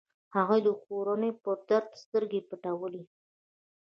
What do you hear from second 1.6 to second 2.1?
درد